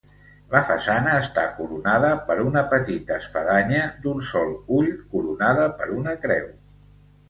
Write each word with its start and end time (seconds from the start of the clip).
La 0.53 0.61
façana 0.69 1.11
està 1.23 1.43
coronada 1.57 2.09
per 2.31 2.39
una 2.47 2.65
petita 2.73 3.21
espadanya 3.23 3.85
d'un 4.05 4.27
sol 4.35 4.59
ull 4.83 4.93
coronada 5.17 5.73
per 5.81 5.95
una 6.03 6.21
creu. 6.29 6.55